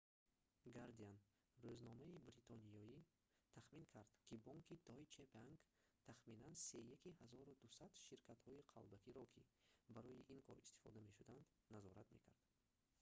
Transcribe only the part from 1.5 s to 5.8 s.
рӯзномаи бритониё тахмин кард ки бонки deutsche bank